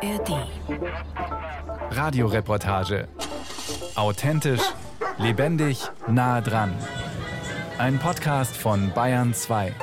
ARD. 0.00 0.46
Radioreportage. 1.90 3.08
Authentisch, 3.96 4.60
lebendig, 5.18 5.80
nah 6.06 6.40
dran. 6.40 6.72
Ein 7.78 7.98
Podcast 7.98 8.56
von 8.56 8.92
Bayern 8.94 9.34
2. 9.34 9.74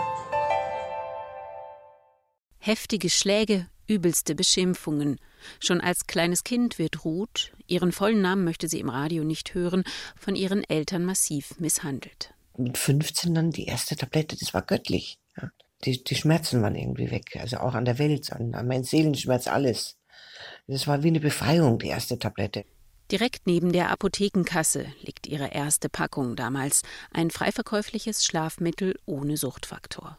Heftige 2.59 3.09
Schläge, 3.09 3.67
übelste 3.87 4.35
Beschimpfungen. 4.35 5.19
Schon 5.59 5.81
als 5.81 6.07
kleines 6.07 6.45
Kind 6.45 6.79
wird 6.79 7.03
Ruth, 7.03 7.51
ihren 7.67 7.91
vollen 7.91 8.21
Namen 8.21 8.45
möchte 8.45 8.69
sie 8.69 8.79
im 8.79 8.89
Radio 8.89 9.25
nicht 9.25 9.53
hören, 9.53 9.83
von 10.15 10.37
ihren 10.37 10.63
Eltern 10.63 11.03
massiv 11.03 11.59
misshandelt. 11.59 12.33
Mit 12.57 12.77
15 12.77 13.33
dann 13.33 13.51
die 13.51 13.65
erste 13.65 13.97
Tablette, 13.97 14.37
das 14.37 14.53
war 14.53 14.61
göttlich. 14.61 15.19
Ja. 15.35 15.49
Die, 15.83 16.01
die 16.01 16.15
Schmerzen 16.15 16.61
waren 16.61 16.75
irgendwie 16.75 17.11
weg, 17.11 17.37
also 17.37 17.57
auch 17.57 17.73
an 17.73 17.83
der 17.83 17.99
Welt, 17.99 18.31
an, 18.31 18.53
an 18.53 18.65
meinen 18.65 18.85
Seelenschmerz, 18.85 19.47
alles. 19.47 19.97
Das 20.67 20.87
war 20.87 21.03
wie 21.03 21.09
eine 21.09 21.19
Befreiung, 21.19 21.79
die 21.79 21.87
erste 21.87 22.17
Tablette. 22.19 22.65
Direkt 23.11 23.45
neben 23.45 23.71
der 23.71 23.91
Apothekenkasse 23.91 24.87
liegt 25.01 25.27
ihre 25.27 25.49
erste 25.49 25.89
Packung 25.89 26.35
damals, 26.35 26.81
ein 27.11 27.29
freiverkäufliches 27.29 28.25
Schlafmittel 28.25 28.97
ohne 29.05 29.37
Suchtfaktor. 29.37 30.17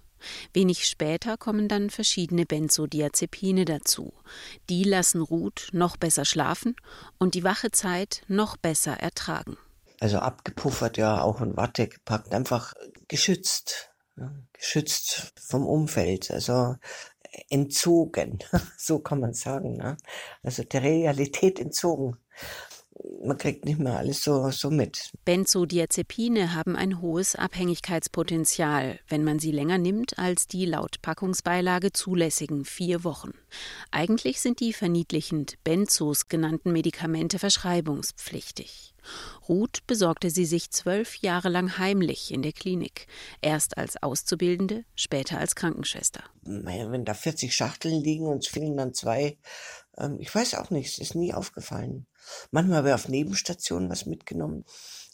Wenig 0.52 0.86
später 0.86 1.36
kommen 1.36 1.68
dann 1.68 1.90
verschiedene 1.90 2.46
Benzodiazepine 2.46 3.64
dazu. 3.64 4.12
Die 4.70 4.84
lassen 4.84 5.20
Ruth 5.20 5.68
noch 5.72 5.96
besser 5.96 6.24
schlafen 6.24 6.76
und 7.18 7.34
die 7.34 7.44
wache 7.44 7.70
Zeit 7.70 8.22
noch 8.28 8.56
besser 8.56 8.94
ertragen. 8.94 9.56
Also 10.00 10.18
abgepuffert, 10.18 10.96
ja, 10.96 11.22
auch 11.22 11.40
in 11.40 11.56
Watte 11.56 11.88
gepackt, 11.88 12.34
einfach 12.34 12.74
geschützt, 13.08 13.90
ja, 14.16 14.30
geschützt 14.52 15.32
vom 15.40 15.66
Umfeld, 15.66 16.30
also 16.30 16.76
entzogen, 17.50 18.38
so 18.76 18.98
kann 18.98 19.20
man 19.20 19.34
sagen, 19.34 19.76
ne? 19.76 19.96
also 20.42 20.62
der 20.62 20.82
Realität 20.82 21.60
entzogen 21.60 22.16
man 23.24 23.38
kriegt 23.38 23.64
nicht 23.64 23.78
mehr 23.78 23.98
alles 23.98 24.22
so, 24.22 24.50
so 24.50 24.70
mit. 24.70 25.10
Benzodiazepine 25.24 26.54
haben 26.54 26.76
ein 26.76 27.00
hohes 27.00 27.34
Abhängigkeitspotenzial, 27.34 29.00
wenn 29.08 29.24
man 29.24 29.38
sie 29.38 29.52
länger 29.52 29.78
nimmt 29.78 30.18
als 30.18 30.46
die 30.46 30.64
laut 30.64 31.02
Packungsbeilage 31.02 31.92
zulässigen 31.92 32.64
vier 32.64 33.04
Wochen. 33.04 33.32
Eigentlich 33.90 34.40
sind 34.40 34.60
die 34.60 34.72
verniedlichend 34.72 35.56
Benzos 35.64 36.28
genannten 36.28 36.72
Medikamente 36.72 37.38
verschreibungspflichtig. 37.38 38.94
Ruth 39.48 39.86
besorgte 39.86 40.30
sie 40.30 40.46
sich 40.46 40.70
zwölf 40.70 41.16
Jahre 41.16 41.48
lang 41.48 41.78
heimlich 41.78 42.32
in 42.32 42.42
der 42.42 42.52
Klinik. 42.52 43.06
Erst 43.40 43.78
als 43.78 44.02
Auszubildende, 44.02 44.84
später 44.96 45.38
als 45.38 45.54
Krankenschwester. 45.54 46.24
Wenn 46.42 47.04
da 47.04 47.14
40 47.14 47.54
Schachteln 47.54 48.02
liegen 48.02 48.26
und 48.26 48.44
es 48.44 48.48
fehlen 48.48 48.76
dann 48.76 48.94
zwei, 48.94 49.38
ähm, 49.96 50.18
ich 50.20 50.34
weiß 50.34 50.54
auch 50.54 50.70
nicht, 50.70 50.88
es 50.88 50.98
ist 50.98 51.14
nie 51.14 51.32
aufgefallen. 51.32 52.06
Manchmal 52.50 52.78
habe 52.78 52.88
ich 52.88 52.94
auf 52.94 53.08
Nebenstationen 53.08 53.90
was 53.90 54.06
mitgenommen. 54.06 54.64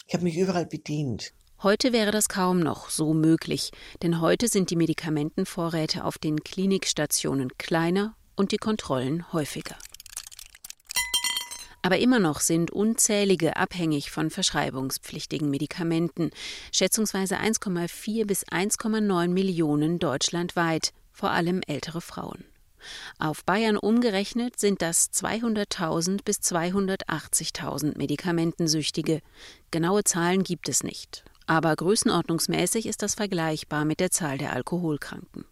Ich 0.06 0.14
habe 0.14 0.24
mich 0.24 0.36
überall 0.36 0.66
bedient. 0.66 1.32
Heute 1.62 1.92
wäre 1.92 2.10
das 2.10 2.28
kaum 2.28 2.58
noch 2.58 2.90
so 2.90 3.14
möglich, 3.14 3.70
denn 4.02 4.20
heute 4.20 4.48
sind 4.48 4.70
die 4.70 4.76
Medikamentenvorräte 4.76 6.04
auf 6.04 6.18
den 6.18 6.42
Klinikstationen 6.42 7.56
kleiner 7.56 8.16
und 8.34 8.50
die 8.50 8.56
Kontrollen 8.56 9.32
häufiger. 9.32 9.76
Aber 11.82 11.98
immer 11.98 12.20
noch 12.20 12.40
sind 12.40 12.70
unzählige 12.70 13.56
abhängig 13.56 14.10
von 14.10 14.30
verschreibungspflichtigen 14.30 15.50
Medikamenten, 15.50 16.30
schätzungsweise 16.72 17.36
1,4 17.38 18.24
bis 18.24 18.44
1,9 18.46 19.28
Millionen 19.28 19.98
deutschlandweit, 19.98 20.92
vor 21.12 21.30
allem 21.30 21.60
ältere 21.66 22.00
Frauen. 22.00 22.44
Auf 23.18 23.44
Bayern 23.44 23.76
umgerechnet 23.76 24.58
sind 24.58 24.82
das 24.82 25.12
200.000 25.12 26.24
bis 26.24 26.38
280.000 26.38 27.96
Medikamentensüchtige. 27.96 29.20
Genaue 29.70 30.04
Zahlen 30.04 30.42
gibt 30.42 30.68
es 30.68 30.82
nicht, 30.82 31.24
aber 31.46 31.74
größenordnungsmäßig 31.74 32.86
ist 32.86 33.02
das 33.02 33.14
vergleichbar 33.14 33.84
mit 33.84 34.00
der 34.00 34.10
Zahl 34.10 34.38
der 34.38 34.52
Alkoholkranken. 34.52 35.44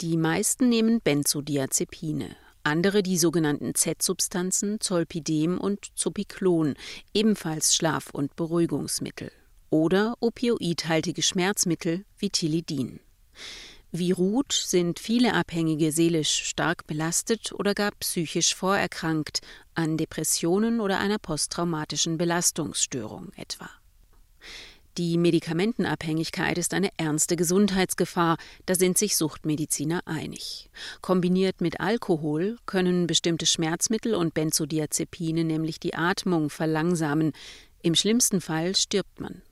Die 0.00 0.16
meisten 0.16 0.68
nehmen 0.68 1.00
Benzodiazepine, 1.00 2.36
andere 2.64 3.02
die 3.02 3.18
sogenannten 3.18 3.74
Z-Substanzen 3.74 4.80
Zolpidem 4.80 5.58
und 5.58 5.92
Zopiclon, 5.94 6.74
ebenfalls 7.12 7.74
Schlaf- 7.74 8.10
und 8.10 8.34
Beruhigungsmittel, 8.36 9.30
oder 9.70 10.16
opioidhaltige 10.20 11.22
Schmerzmittel 11.22 12.04
wie 12.18 12.30
Tilidin. 12.30 13.00
Wie 13.96 14.10
Ruth 14.10 14.52
sind 14.52 14.98
viele 14.98 15.34
Abhängige 15.34 15.92
seelisch 15.92 16.46
stark 16.46 16.84
belastet 16.88 17.52
oder 17.52 17.74
gar 17.74 17.92
psychisch 18.00 18.52
vorerkrankt 18.52 19.38
an 19.76 19.96
Depressionen 19.96 20.80
oder 20.80 20.98
einer 20.98 21.20
posttraumatischen 21.20 22.18
Belastungsstörung 22.18 23.30
etwa. 23.36 23.70
Die 24.98 25.16
Medikamentenabhängigkeit 25.16 26.58
ist 26.58 26.74
eine 26.74 26.90
ernste 26.96 27.36
Gesundheitsgefahr, 27.36 28.36
da 28.66 28.74
sind 28.74 28.98
sich 28.98 29.16
Suchtmediziner 29.16 30.00
einig. 30.06 30.70
Kombiniert 31.00 31.60
mit 31.60 31.78
Alkohol 31.78 32.58
können 32.66 33.06
bestimmte 33.06 33.46
Schmerzmittel 33.46 34.16
und 34.16 34.34
Benzodiazepine 34.34 35.44
nämlich 35.44 35.78
die 35.78 35.94
Atmung 35.94 36.50
verlangsamen, 36.50 37.30
im 37.80 37.94
schlimmsten 37.94 38.40
Fall 38.40 38.74
stirbt 38.74 39.20
man. 39.20 39.42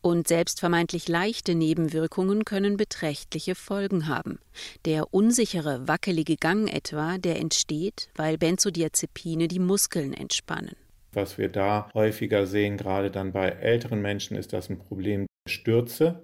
Und 0.00 0.28
selbst 0.28 0.60
vermeintlich 0.60 1.08
leichte 1.08 1.54
Nebenwirkungen 1.54 2.44
können 2.44 2.76
beträchtliche 2.76 3.54
Folgen 3.54 4.08
haben. 4.08 4.38
Der 4.84 5.12
unsichere, 5.12 5.86
wackelige 5.86 6.36
Gang 6.36 6.72
etwa, 6.72 7.18
der 7.18 7.38
entsteht, 7.38 8.08
weil 8.14 8.38
Benzodiazepine 8.38 9.48
die 9.48 9.58
Muskeln 9.58 10.12
entspannen. 10.12 10.76
Was 11.12 11.38
wir 11.38 11.48
da 11.48 11.90
häufiger 11.94 12.46
sehen, 12.46 12.76
gerade 12.76 13.10
dann 13.10 13.32
bei 13.32 13.48
älteren 13.48 14.00
Menschen, 14.00 14.36
ist 14.36 14.52
das 14.52 14.70
ein 14.70 14.78
Problem 14.78 15.26
der 15.46 15.52
Stürze. 15.52 16.22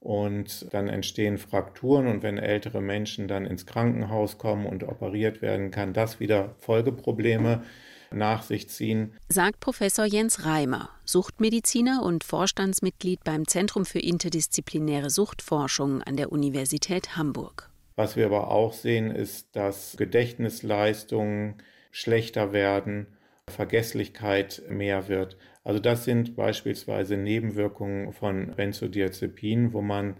Und 0.00 0.66
dann 0.74 0.88
entstehen 0.88 1.38
Frakturen 1.38 2.06
und 2.08 2.22
wenn 2.22 2.36
ältere 2.36 2.82
Menschen 2.82 3.26
dann 3.26 3.46
ins 3.46 3.64
Krankenhaus 3.64 4.36
kommen 4.36 4.66
und 4.66 4.84
operiert 4.84 5.40
werden, 5.40 5.70
kann 5.70 5.94
das 5.94 6.20
wieder 6.20 6.54
Folgeprobleme 6.58 7.62
nach 8.14 8.42
sich 8.42 8.68
ziehen. 8.68 9.12
Sagt 9.28 9.60
Professor 9.60 10.04
Jens 10.04 10.44
Reimer, 10.44 10.90
Suchtmediziner 11.04 12.02
und 12.02 12.24
Vorstandsmitglied 12.24 13.24
beim 13.24 13.46
Zentrum 13.46 13.84
für 13.84 14.00
interdisziplinäre 14.00 15.10
Suchtforschung 15.10 16.02
an 16.02 16.16
der 16.16 16.32
Universität 16.32 17.16
Hamburg. 17.16 17.70
Was 17.96 18.16
wir 18.16 18.26
aber 18.26 18.50
auch 18.50 18.72
sehen, 18.72 19.10
ist, 19.10 19.54
dass 19.54 19.96
Gedächtnisleistungen 19.96 21.62
schlechter 21.92 22.52
werden, 22.52 23.06
Vergesslichkeit 23.48 24.62
mehr 24.68 25.08
wird. 25.08 25.36
Also 25.62 25.78
das 25.78 26.04
sind 26.04 26.34
beispielsweise 26.34 27.16
Nebenwirkungen 27.16 28.12
von 28.12 28.54
Benzodiazepinen, 28.56 29.72
wo 29.72 29.80
man 29.80 30.16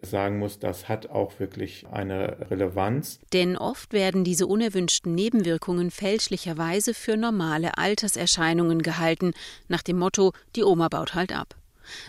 sagen 0.00 0.38
muss, 0.38 0.58
das 0.58 0.88
hat 0.88 1.10
auch 1.10 1.38
wirklich 1.40 1.86
eine 1.90 2.50
Relevanz. 2.50 3.20
Denn 3.32 3.56
oft 3.56 3.92
werden 3.92 4.24
diese 4.24 4.46
unerwünschten 4.46 5.14
Nebenwirkungen 5.14 5.90
fälschlicherweise 5.90 6.94
für 6.94 7.16
normale 7.16 7.78
Alterserscheinungen 7.78 8.82
gehalten, 8.82 9.32
nach 9.66 9.82
dem 9.82 9.98
Motto, 9.98 10.32
die 10.54 10.64
Oma 10.64 10.88
baut 10.88 11.14
halt 11.14 11.32
ab. 11.32 11.56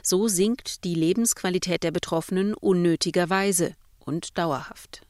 So 0.03 0.27
sinkt 0.27 0.83
die 0.83 0.95
Lebensqualität 0.95 1.83
der 1.83 1.91
Betroffenen 1.91 2.53
unnötigerweise 2.53 3.75
und 3.99 4.37
dauerhaft. 4.37 5.01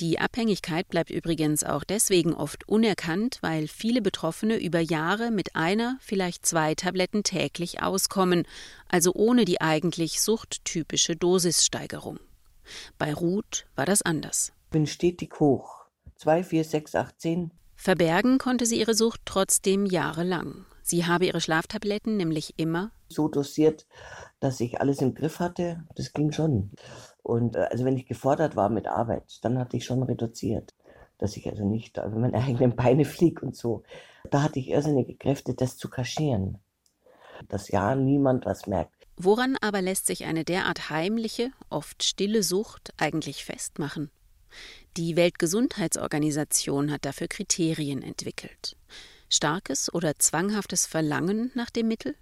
Die 0.00 0.18
Abhängigkeit 0.18 0.88
bleibt 0.88 1.10
übrigens 1.10 1.64
auch 1.64 1.84
deswegen 1.84 2.34
oft 2.34 2.68
unerkannt, 2.68 3.38
weil 3.40 3.68
viele 3.68 4.02
Betroffene 4.02 4.56
über 4.56 4.80
Jahre 4.80 5.30
mit 5.30 5.56
einer, 5.56 5.98
vielleicht 6.00 6.46
zwei 6.46 6.74
Tabletten 6.74 7.22
täglich 7.22 7.82
auskommen, 7.82 8.46
also 8.88 9.12
ohne 9.14 9.44
die 9.44 9.60
eigentlich 9.60 10.20
suchttypische 10.20 11.16
Dosissteigerung. 11.16 12.18
Bei 12.98 13.14
Ruth 13.14 13.66
war 13.74 13.86
das 13.86 14.02
anders. 14.02 14.52
Bin 14.70 14.86
stetig 14.86 15.38
hoch. 15.38 15.86
Zwei, 16.16 16.42
vier, 16.42 16.64
sechs, 16.64 16.94
acht, 16.94 17.20
zehn. 17.20 17.52
Verbergen 17.74 18.38
konnte 18.38 18.66
sie 18.66 18.80
ihre 18.80 18.94
Sucht 18.94 19.20
trotzdem 19.24 19.86
jahrelang. 19.86 20.64
Sie 20.82 21.04
habe 21.04 21.26
ihre 21.26 21.40
Schlaftabletten 21.40 22.16
nämlich 22.16 22.54
immer 22.58 22.90
so 23.08 23.28
dosiert, 23.28 23.86
dass 24.40 24.60
ich 24.60 24.80
alles 24.80 25.00
im 25.00 25.14
Griff 25.14 25.40
hatte. 25.40 25.84
Das 25.94 26.12
ging 26.12 26.32
schon. 26.32 26.70
Und 27.26 27.56
äh, 27.56 27.66
also 27.70 27.84
wenn 27.84 27.96
ich 27.96 28.06
gefordert 28.06 28.54
war 28.54 28.68
mit 28.68 28.86
Arbeit, 28.86 29.24
dann 29.42 29.58
hatte 29.58 29.76
ich 29.76 29.84
schon 29.84 30.02
reduziert, 30.04 30.74
dass 31.18 31.36
ich 31.36 31.48
also 31.48 31.64
nicht 31.64 31.96
über 31.96 32.08
meine 32.08 32.38
eigenen 32.42 32.76
Beine 32.76 33.04
fliege 33.04 33.44
und 33.44 33.56
so. 33.56 33.82
Da 34.30 34.42
hatte 34.42 34.60
ich 34.60 34.68
irrsinnige 34.68 35.16
Kräfte, 35.16 35.54
das 35.54 35.76
zu 35.76 35.90
kaschieren, 35.90 36.58
dass 37.48 37.68
ja 37.68 37.96
niemand 37.96 38.46
was 38.46 38.68
merkt. 38.68 39.08
Woran 39.16 39.56
aber 39.60 39.82
lässt 39.82 40.06
sich 40.06 40.24
eine 40.24 40.44
derart 40.44 40.90
heimliche, 40.90 41.50
oft 41.68 42.04
stille 42.04 42.44
Sucht 42.44 42.92
eigentlich 42.96 43.44
festmachen? 43.44 44.10
Die 44.96 45.16
Weltgesundheitsorganisation 45.16 46.92
hat 46.92 47.04
dafür 47.04 47.26
Kriterien 47.26 48.02
entwickelt. 48.02 48.76
Starkes 49.28 49.92
oder 49.92 50.16
zwanghaftes 50.18 50.86
Verlangen 50.86 51.50
nach 51.54 51.70
dem 51.70 51.88
Mittel? 51.88 52.14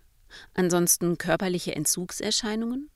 Ansonsten 0.55 1.19
körperliche 1.19 1.77
Entzugserscheinungen? 1.77 2.89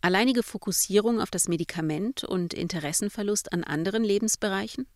Alleinige 0.00 0.42
Fokussierung 0.42 1.20
auf 1.20 1.30
das 1.30 1.48
Medikament 1.48 2.24
und 2.24 2.54
Interessenverlust 2.54 3.52
an 3.52 3.64
anderen 3.64 4.04
Lebensbereichen? 4.04 4.86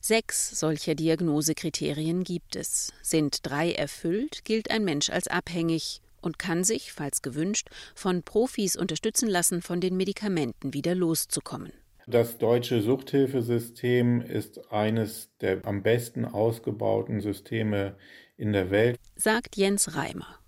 Sechs 0.00 0.58
solcher 0.58 0.94
Diagnosekriterien 0.94 2.24
gibt 2.24 2.56
es. 2.56 2.92
Sind 3.02 3.38
drei 3.42 3.72
erfüllt, 3.72 4.44
gilt 4.44 4.70
ein 4.70 4.84
Mensch 4.84 5.10
als 5.10 5.28
abhängig 5.28 6.00
und 6.20 6.38
kann 6.38 6.64
sich, 6.64 6.92
falls 6.92 7.22
gewünscht, 7.22 7.68
von 7.94 8.22
Profis 8.22 8.76
unterstützen 8.76 9.28
lassen, 9.28 9.62
von 9.62 9.80
den 9.80 9.96
Medikamenten 9.96 10.74
wieder 10.74 10.94
loszukommen. 10.94 11.72
Das 12.08 12.38
deutsche 12.38 12.80
Suchthilfesystem 12.80 14.22
ist 14.22 14.72
eines 14.72 15.30
der 15.40 15.64
am 15.64 15.82
besten 15.82 16.24
ausgebauten 16.24 17.20
Systeme 17.20 17.96
in 18.36 18.52
der 18.52 18.70
Welt, 18.70 18.98
sagt 19.14 19.56
Jens 19.56 19.94
Reimer. 19.94 20.38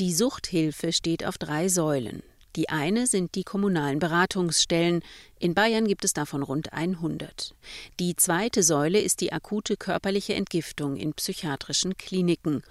Die 0.00 0.12
Suchthilfe 0.12 0.92
steht 0.92 1.24
auf 1.24 1.38
drei 1.38 1.68
Säulen. 1.68 2.22
Die 2.56 2.70
eine 2.70 3.06
sind 3.06 3.34
die 3.34 3.44
kommunalen 3.44 3.98
Beratungsstellen. 3.98 5.02
In 5.38 5.54
Bayern 5.54 5.86
gibt 5.86 6.06
es 6.06 6.14
davon 6.14 6.42
rund 6.42 6.72
100. 6.72 7.54
Die 8.00 8.16
zweite 8.16 8.62
Säule 8.62 8.98
ist 8.98 9.20
die 9.20 9.32
akute 9.32 9.76
körperliche 9.76 10.32
Entgiftung 10.34 10.96
in 10.96 11.12
psychiatrischen 11.12 11.98
Kliniken. 11.98 12.62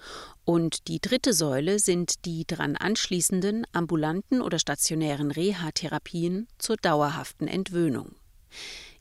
Und 0.44 0.88
die 0.88 1.00
dritte 1.00 1.32
Säule 1.32 1.78
sind 1.78 2.24
die 2.24 2.44
daran 2.44 2.76
anschließenden 2.76 3.64
ambulanten 3.72 4.42
oder 4.42 4.58
stationären 4.58 5.30
Reha-Therapien 5.30 6.48
zur 6.58 6.76
dauerhaften 6.76 7.46
Entwöhnung. 7.46 8.16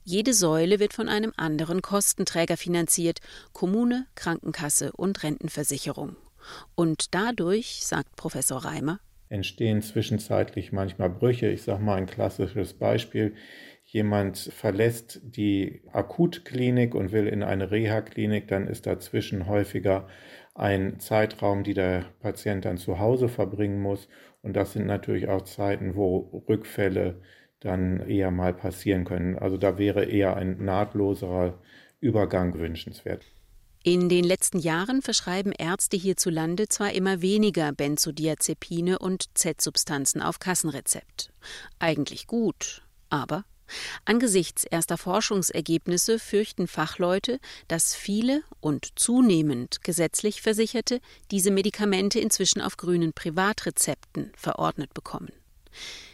Jede 0.03 0.35
Säule 0.35 0.79
wird 0.79 0.93
von 0.93 1.09
einem 1.09 1.33
anderen 1.35 1.81
Kostenträger 1.81 2.57
finanziert 2.57 3.21
Kommune, 3.53 4.05
Krankenkasse 4.13 4.91
und 4.91 5.23
Rentenversicherung. 5.23 6.15
Und 6.75 7.15
dadurch, 7.15 7.83
sagt 7.83 8.15
Professor 8.15 8.63
Reimer, 8.63 8.99
entstehen 9.29 9.81
zwischenzeitlich 9.81 10.71
manchmal 10.71 11.09
Brüche. 11.09 11.47
Ich 11.47 11.63
sage 11.63 11.83
mal 11.83 11.95
ein 11.95 12.05
klassisches 12.05 12.73
Beispiel. 12.73 13.35
Jemand 13.85 14.37
verlässt 14.37 15.21
die 15.23 15.81
Akutklinik 15.91 16.95
und 16.95 17.11
will 17.11 17.27
in 17.27 17.43
eine 17.43 17.71
Reha-Klinik, 17.71 18.47
dann 18.47 18.67
ist 18.67 18.87
dazwischen 18.87 19.47
häufiger 19.47 20.07
ein 20.55 20.99
Zeitraum, 20.99 21.63
die 21.63 21.73
der 21.73 22.05
Patient 22.19 22.65
dann 22.65 22.77
zu 22.77 22.99
Hause 22.99 23.29
verbringen 23.29 23.81
muss. 23.81 24.07
Und 24.41 24.55
das 24.55 24.73
sind 24.73 24.87
natürlich 24.87 25.27
auch 25.27 25.43
Zeiten, 25.43 25.95
wo 25.95 26.43
Rückfälle 26.47 27.21
dann 27.59 27.99
eher 28.07 28.31
mal 28.31 28.53
passieren 28.53 29.05
können. 29.05 29.37
Also 29.37 29.57
da 29.57 29.77
wäre 29.77 30.05
eher 30.05 30.35
ein 30.37 30.63
nahtloserer 30.63 31.59
Übergang 31.99 32.57
wünschenswert. 32.57 33.25
In 33.87 34.09
den 34.09 34.23
letzten 34.23 34.57
Jahren 34.57 35.03
verschreiben 35.03 35.51
Ärzte 35.51 35.95
hierzulande 35.95 36.67
zwar 36.67 36.93
immer 36.93 37.21
weniger 37.21 37.71
Benzodiazepine 37.71 38.97
und 38.97 39.25
Z-Substanzen 39.35 40.23
auf 40.23 40.39
Kassenrezept. 40.39 41.31
Eigentlich 41.77 42.25
gut, 42.25 42.81
aber 43.11 43.45
Angesichts 44.03 44.63
erster 44.63 44.97
Forschungsergebnisse 44.97 46.17
fürchten 46.17 46.67
Fachleute, 46.67 47.39
dass 47.67 47.93
viele 47.93 48.41
und 48.59 48.87
zunehmend 48.95 49.83
gesetzlich 49.83 50.41
Versicherte 50.41 50.99
diese 51.29 51.51
Medikamente 51.51 52.19
inzwischen 52.19 52.61
auf 52.61 52.77
grünen 52.77 53.13
Privatrezepten 53.13 54.31
verordnet 54.35 54.95
bekommen. 54.95 55.31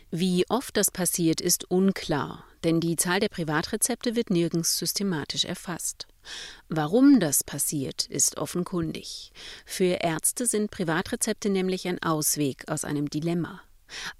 Wie 0.09 0.45
oft 0.49 0.75
das 0.75 0.91
passiert, 0.91 1.39
ist 1.39 1.71
unklar, 1.71 2.43
denn 2.65 2.81
die 2.81 2.97
Zahl 2.97 3.21
der 3.21 3.29
Privatrezepte 3.29 4.17
wird 4.17 4.29
nirgends 4.29 4.77
systematisch 4.77 5.45
erfasst. 5.45 6.07
Warum 6.69 7.19
das 7.19 7.43
passiert, 7.43 8.05
ist 8.05 8.37
offenkundig. 8.37 9.31
Für 9.65 9.97
Ärzte 10.01 10.45
sind 10.45 10.71
Privatrezepte 10.71 11.49
nämlich 11.49 11.87
ein 11.87 12.01
Ausweg 12.01 12.69
aus 12.69 12.85
einem 12.85 13.09
Dilemma. 13.09 13.61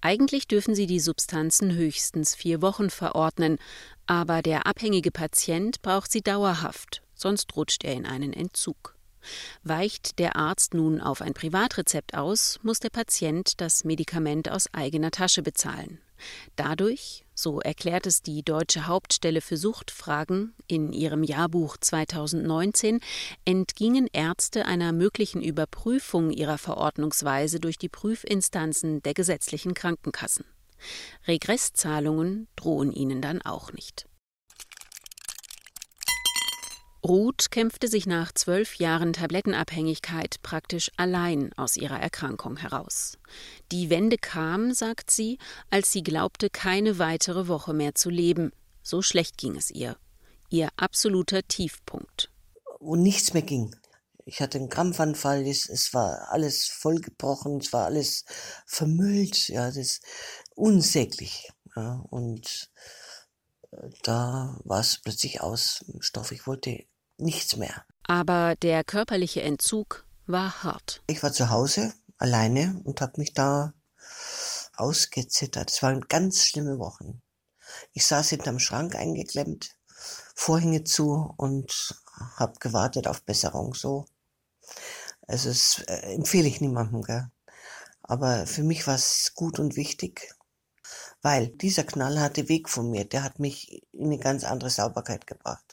Eigentlich 0.02 0.48
dürfen 0.48 0.76
sie 0.76 0.88
die 0.88 1.00
Substanzen 1.00 1.74
höchstens 1.74 2.36
vier 2.36 2.62
Wochen 2.62 2.90
verordnen, 2.90 3.58
aber 4.06 4.42
der 4.42 4.68
abhängige 4.68 5.12
Patient 5.12 5.82
braucht 5.82 6.12
sie 6.12 6.22
dauerhaft, 6.22 7.02
sonst 7.16 7.56
rutscht 7.56 7.84
er 7.84 7.94
in 7.94 8.06
einen 8.06 8.34
Entzug. 8.34 8.96
Weicht 9.64 10.20
der 10.20 10.36
Arzt 10.36 10.74
nun 10.74 11.00
auf 11.00 11.22
ein 11.22 11.34
Privatrezept 11.34 12.16
aus, 12.16 12.60
muss 12.64 12.80
der 12.80 12.90
Patient 12.90 13.62
das 13.62 13.84
Medikament 13.84 14.50
aus 14.50 14.74
eigener 14.74 15.12
Tasche 15.12 15.44
bezahlen. 15.44 16.00
Dadurch, 16.56 17.26
so 17.34 17.60
erklärt 17.60 18.06
es 18.06 18.22
die 18.22 18.44
Deutsche 18.44 18.88
Hauptstelle 18.88 19.42
für 19.42 19.58
Suchtfragen 19.58 20.54
in 20.68 20.94
ihrem 20.94 21.24
Jahrbuch 21.24 21.78
2019, 21.78 23.00
entgingen 23.46 24.08
Ärzte 24.12 24.66
einer 24.66 24.92
möglichen 24.92 25.42
Überprüfung 25.42 26.32
ihrer 26.32 26.58
Verordnungsweise 26.58 27.60
durch 27.60 27.78
die 27.78 27.90
Prüfinstanzen 27.90 29.02
der 29.02 29.14
gesetzlichen 29.14 29.74
Krankenkassen. 29.74 30.46
Regresszahlungen 31.28 32.48
drohen 32.56 32.92
ihnen 32.92 33.22
dann 33.22 33.42
auch 33.42 33.72
nicht. 33.74 34.08
Ruth 37.04 37.50
kämpfte 37.50 37.88
sich 37.88 38.06
nach 38.06 38.32
zwölf 38.32 38.76
Jahren 38.76 39.14
Tablettenabhängigkeit 39.14 40.36
praktisch 40.44 40.92
allein 40.98 41.52
aus 41.58 41.76
ihrer 41.76 42.00
Erkrankung 42.00 42.58
heraus. 42.58 43.18
Die 43.72 43.90
Wende 43.90 44.18
kam, 44.18 44.72
sagt 44.72 45.10
sie, 45.10 45.40
als 45.72 45.92
sie 45.92 46.04
glaubte, 46.04 46.52
keine 46.52 47.00
weitere 47.00 47.48
Woche 47.48 47.74
mehr 47.74 47.96
zu 47.96 48.12
leben. 48.12 48.52
So 48.84 49.02
schlecht 49.02 49.38
ging 49.38 49.56
es 49.56 49.72
ihr. 49.72 49.98
Ihr 50.50 50.70
absoluter 50.78 51.42
Tiefpunkt. 51.48 52.30
Wo 52.80 52.96
nichts 52.96 53.34
mehr 53.34 53.42
ging. 53.42 53.76
Ich 54.26 54.40
hatte 54.40 54.60
einen 54.60 54.70
Krampfanfall, 54.70 55.48
es, 55.48 55.68
es 55.68 55.96
war 55.96 56.32
alles 56.32 56.68
vollgebrochen, 56.68 57.58
es 57.58 57.74
war 57.74 57.86
alles 57.86 58.26
vermüllt, 58.68 59.50
ja, 59.50 59.68
das 59.68 59.78
ist 59.78 60.04
unsäglich. 60.54 61.50
Ja, 61.76 62.06
und 62.12 62.70
äh, 63.72 63.90
da 64.04 64.60
war 64.64 64.82
es 64.82 65.00
plötzlich 65.02 65.42
aus 65.42 65.84
Stoff. 66.00 66.32
Ich 66.32 66.46
wollte 66.46 66.86
nichts 67.22 67.56
mehr. 67.56 67.86
Aber 68.04 68.56
der 68.56 68.84
körperliche 68.84 69.42
Entzug 69.42 70.06
war 70.26 70.64
hart. 70.64 71.02
Ich 71.08 71.24
war 71.24 71.32
zu 71.32 71.50
Hause 71.50 71.94
alleine 72.18 72.82
und 72.84 73.02
habe 73.02 73.14
mich 73.18 73.34
da 73.34 73.74
ausgezittert. 74.76 75.72
Es 75.72 75.82
waren 75.84 76.02
ganz 76.08 76.46
schlimme 76.46 76.80
Wochen. 76.80 77.22
Ich 77.94 78.06
saß 78.06 78.30
hinterm 78.30 78.60
Schrank 78.60 78.96
eingeklemmt, 78.96 79.76
Vorhänge 80.36 80.84
zu 80.84 81.34
und 81.38 81.96
habe 82.36 82.60
gewartet 82.60 83.08
auf 83.08 83.24
Besserung. 83.24 83.74
So, 83.74 84.06
also 85.28 85.50
das 85.50 85.84
äh, 85.88 86.14
empfehle 86.14 86.48
ich 86.48 86.62
niemandem, 86.62 87.02
gell? 87.04 87.32
Aber 88.04 88.46
für 88.46 88.64
mich 88.64 88.88
war 88.88 88.96
es 88.96 89.34
gut 89.36 89.60
und 89.60 89.76
wichtig, 89.78 90.36
weil 91.22 91.48
dieser 91.48 91.84
knallharte 91.84 92.50
Weg 92.50 92.68
von 92.68 92.90
mir, 92.90 93.06
der 93.06 93.24
hat 93.24 93.40
mich 93.40 93.84
in 93.94 94.08
eine 94.08 94.18
ganz 94.18 94.44
andere 94.44 94.70
Sauberkeit 94.70 95.28
gebracht 95.28 95.71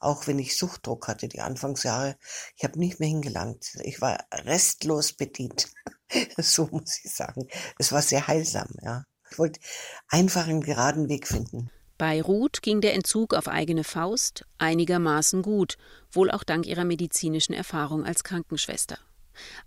auch 0.00 0.26
wenn 0.26 0.38
ich 0.38 0.56
Suchtdruck 0.56 1.08
hatte, 1.08 1.28
die 1.28 1.40
Anfangsjahre, 1.40 2.16
ich 2.56 2.64
habe 2.64 2.78
nicht 2.78 2.98
mehr 2.98 3.08
hingelangt. 3.08 3.76
Ich 3.82 4.00
war 4.00 4.18
restlos 4.32 5.12
bedient. 5.12 5.68
so 6.38 6.68
muss 6.72 7.00
ich 7.04 7.12
sagen. 7.12 7.46
Es 7.78 7.92
war 7.92 8.02
sehr 8.02 8.26
heilsam, 8.26 8.68
ja. 8.82 9.04
Ich 9.30 9.38
wollte 9.38 9.60
einfach 10.08 10.48
einen 10.48 10.62
geraden 10.62 11.08
Weg 11.08 11.28
finden. 11.28 11.70
Bei 11.98 12.20
Ruth 12.22 12.62
ging 12.62 12.80
der 12.80 12.94
Entzug 12.94 13.34
auf 13.34 13.46
eigene 13.46 13.84
Faust 13.84 14.46
einigermaßen 14.58 15.42
gut, 15.42 15.76
wohl 16.10 16.30
auch 16.30 16.42
dank 16.42 16.66
ihrer 16.66 16.84
medizinischen 16.84 17.52
Erfahrung 17.52 18.04
als 18.04 18.24
Krankenschwester. 18.24 18.98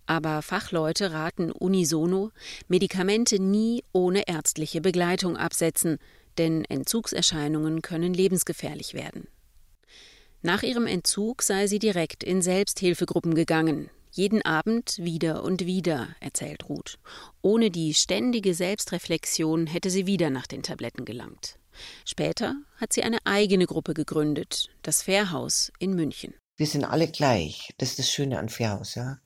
Aber 0.07 0.41
Fachleute 0.41 1.13
raten 1.13 1.51
unisono, 1.51 2.31
Medikamente 2.67 3.39
nie 3.39 3.83
ohne 3.91 4.27
ärztliche 4.27 4.81
Begleitung 4.81 5.37
absetzen, 5.37 5.99
denn 6.37 6.65
Entzugserscheinungen 6.65 7.81
können 7.81 8.13
lebensgefährlich 8.13 8.93
werden. 8.93 9.27
Nach 10.45 10.61
ihrem 10.61 10.87
Entzug 10.87 11.41
sei 11.41 11.67
sie 11.67 11.79
direkt 11.79 12.21
in 12.21 12.41
Selbsthilfegruppen 12.41 13.33
gegangen. 13.33 13.89
Jeden 14.11 14.41
Abend 14.41 14.97
wieder 14.99 15.41
und 15.41 15.65
wieder, 15.65 16.09
erzählt 16.19 16.67
Ruth. 16.67 16.99
Ohne 17.41 17.71
die 17.71 17.93
ständige 17.93 18.53
Selbstreflexion 18.53 19.67
hätte 19.67 19.89
sie 19.89 20.05
wieder 20.05 20.29
nach 20.29 20.45
den 20.45 20.61
Tabletten 20.61 21.05
gelangt. 21.05 21.57
Später 22.05 22.57
hat 22.75 22.91
sie 22.91 23.03
eine 23.03 23.19
eigene 23.23 23.65
Gruppe 23.65 23.93
gegründet, 23.93 24.69
das 24.81 25.01
Fährhaus 25.01 25.71
in 25.79 25.95
München. 25.95 26.33
Wir 26.57 26.67
sind 26.67 26.83
alle 26.83 27.07
gleich. 27.07 27.73
Das 27.77 27.91
ist 27.91 27.99
das 27.99 28.11
Schöne 28.11 28.37
an 28.37 28.49
Fährhaus, 28.49 28.95
ja 28.95 29.19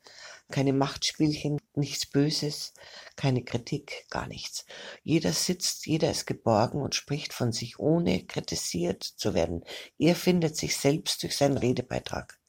keine 0.49 0.73
Machtspielchen, 0.73 1.59
nichts 1.75 2.05
Böses, 2.05 2.73
keine 3.15 3.43
Kritik, 3.43 4.05
gar 4.09 4.27
nichts. 4.27 4.65
Jeder 5.03 5.33
sitzt, 5.33 5.85
jeder 5.87 6.09
ist 6.09 6.25
geborgen 6.25 6.81
und 6.81 6.95
spricht 6.95 7.33
von 7.33 7.51
sich, 7.51 7.79
ohne 7.79 8.25
kritisiert 8.25 9.03
zu 9.03 9.33
werden. 9.33 9.63
Er 9.97 10.15
findet 10.15 10.55
sich 10.55 10.77
selbst 10.77 11.23
durch 11.23 11.35
seinen 11.35 11.57
Redebeitrag. 11.57 12.39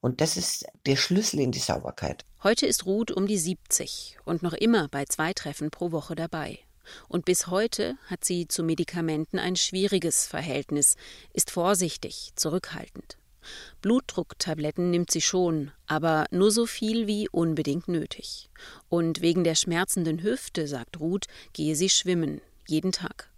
Und 0.00 0.20
das 0.20 0.36
ist 0.36 0.64
der 0.86 0.96
Schlüssel 0.96 1.40
in 1.40 1.52
die 1.52 1.58
Sauberkeit. 1.58 2.24
Heute 2.42 2.66
ist 2.66 2.86
Ruth 2.86 3.10
um 3.10 3.26
die 3.26 3.38
70 3.38 4.18
und 4.24 4.42
noch 4.42 4.54
immer 4.54 4.88
bei 4.88 5.04
zwei 5.04 5.32
Treffen 5.34 5.70
pro 5.70 5.92
Woche 5.92 6.14
dabei. 6.14 6.58
Und 7.08 7.24
bis 7.24 7.46
heute 7.46 7.96
hat 8.06 8.24
sie 8.24 8.48
zu 8.48 8.62
Medikamenten 8.62 9.38
ein 9.38 9.56
schwieriges 9.56 10.26
Verhältnis, 10.26 10.96
ist 11.32 11.50
vorsichtig, 11.50 12.30
zurückhaltend. 12.34 13.19
Blutdrucktabletten 13.82 14.90
nimmt 14.90 15.10
sie 15.10 15.20
schon, 15.20 15.72
aber 15.86 16.26
nur 16.30 16.50
so 16.50 16.66
viel 16.66 17.06
wie 17.06 17.28
unbedingt 17.28 17.88
nötig. 17.88 18.50
Und 18.88 19.20
wegen 19.20 19.44
der 19.44 19.54
schmerzenden 19.54 20.22
Hüfte, 20.22 20.66
sagt 20.66 21.00
Ruth, 21.00 21.26
gehe 21.52 21.76
sie 21.76 21.88
schwimmen, 21.88 22.40
jeden 22.66 22.92
Tag. 22.92 23.30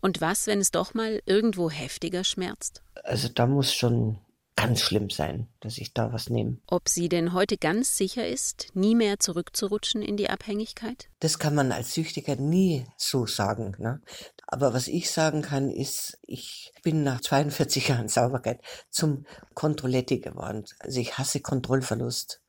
Und 0.00 0.20
was, 0.20 0.46
wenn 0.46 0.60
es 0.60 0.70
doch 0.70 0.94
mal 0.94 1.20
irgendwo 1.26 1.70
heftiger 1.70 2.22
schmerzt? 2.22 2.82
Also 3.02 3.28
da 3.28 3.46
muss 3.46 3.72
schon 3.72 4.18
ganz 4.56 4.80
schlimm 4.80 5.10
sein, 5.10 5.48
dass 5.60 5.76
ich 5.76 5.92
da 5.92 6.12
was 6.12 6.30
nehme. 6.30 6.56
Ob 6.66 6.88
sie 6.88 7.08
denn 7.08 7.34
heute 7.34 7.58
ganz 7.58 7.96
sicher 7.96 8.26
ist, 8.26 8.68
nie 8.74 8.94
mehr 8.94 9.18
zurückzurutschen 9.20 10.00
in 10.00 10.16
die 10.16 10.30
Abhängigkeit? 10.30 11.08
Das 11.20 11.38
kann 11.38 11.54
man 11.54 11.72
als 11.72 11.92
Süchtiger 11.92 12.36
nie 12.36 12.86
so 12.96 13.26
sagen. 13.26 13.76
Ne? 13.78 14.00
Aber 14.46 14.72
was 14.72 14.88
ich 14.88 15.10
sagen 15.10 15.42
kann, 15.42 15.70
ist, 15.70 16.18
ich 16.22 16.72
bin 16.82 17.04
nach 17.04 17.20
42 17.20 17.88
Jahren 17.88 18.08
Sauberkeit 18.08 18.60
zum 18.90 19.26
Kontrolletti 19.54 20.20
geworden. 20.20 20.64
Also 20.80 21.00
ich 21.00 21.18
hasse 21.18 21.40
Kontrollverlust. 21.40 22.40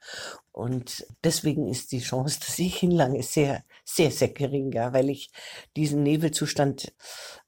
Und 0.54 1.06
deswegen 1.26 1.68
ist 1.68 1.92
die 1.92 2.00
Chance, 2.00 2.40
dass 2.46 2.58
ich 2.58 2.78
hinlange, 2.78 3.22
sehr, 3.22 3.64
sehr, 3.84 4.12
sehr 4.12 4.30
gering, 4.30 4.72
ja, 4.72 4.94
weil 4.94 5.10
ich 5.10 5.30
diesen 5.76 6.04
Nebelzustand 6.04 6.94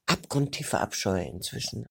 abgrundtief 0.06 0.68
verabscheue 0.68 1.24
inzwischen. 1.24 1.86